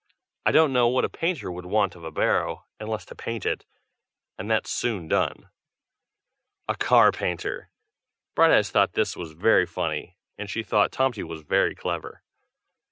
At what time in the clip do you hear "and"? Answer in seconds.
4.35-4.49, 10.39-10.49